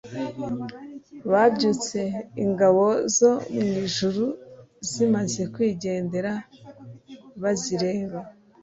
[1.31, 1.99] Babyutse
[2.43, 2.85] ingabo
[3.17, 4.23] zo mu ijuru
[4.91, 6.31] zimaze kwigendera
[7.41, 8.19] bazireba,